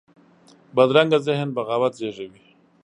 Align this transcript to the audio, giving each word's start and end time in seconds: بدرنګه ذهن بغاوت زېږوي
بدرنګه 0.75 1.19
ذهن 1.27 1.47
بغاوت 1.55 1.93
زېږوي 1.99 2.43